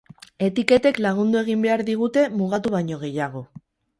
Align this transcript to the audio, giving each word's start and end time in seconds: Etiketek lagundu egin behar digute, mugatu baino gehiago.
Etiketek 0.45 0.97
lagundu 1.05 1.41
egin 1.41 1.61
behar 1.67 1.85
digute, 1.91 2.25
mugatu 2.39 2.75
baino 2.79 3.01
gehiago. 3.07 3.45